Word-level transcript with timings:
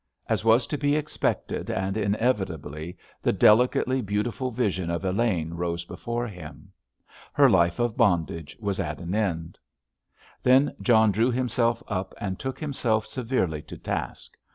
As 0.27 0.43
was 0.43 0.65
to 0.65 0.79
be 0.79 0.95
expected, 0.95 1.69
and 1.69 1.95
inevitably 1.95 2.97
the 3.21 3.31
delicately 3.31 4.01
beautiful 4.01 4.49
vision 4.49 4.89
of 4.89 5.05
Elaine 5.05 5.53
rose 5.53 5.85
before 5.85 6.25
him.... 6.25 6.71
Her 7.33 7.47
life 7.47 7.77
of 7.77 7.97
bondage 7.97 8.57
was 8.59 8.79
at 8.79 8.99
an 8.99 9.13
end.... 9.13 9.59
Then 10.41 10.75
John 10.81 11.11
drew 11.11 11.29
himself 11.29 11.83
up 11.87 12.15
and 12.19 12.39
took 12.39 12.59
himself 12.59 13.05
severely 13.05 13.61
to 13.61 13.77
task. 13.77 14.37